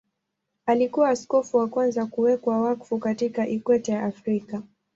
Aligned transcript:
Alikuwa 0.65 1.09
askofu 1.09 1.57
wa 1.57 1.67
kwanza 1.67 2.05
kuwekwa 2.05 2.61
wakfu 2.61 2.99
katika 2.99 3.47
Ikweta 3.47 3.91
ya 3.93 4.03
Afrika. 4.05 4.61